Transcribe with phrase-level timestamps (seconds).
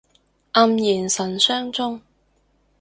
[0.53, 2.01] 黯然神傷中